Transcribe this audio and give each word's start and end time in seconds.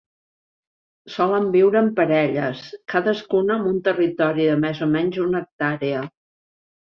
Solen 1.15 1.43
viure 1.55 1.79
en 1.81 1.89
parelles, 1.99 2.63
cadascuna 2.95 3.57
amb 3.57 3.69
un 3.73 3.77
territori 3.89 4.49
de 4.53 4.55
més 4.63 4.83
o 4.87 4.87
menys 4.95 5.23
una 5.27 5.43
hectàrea. 5.45 6.01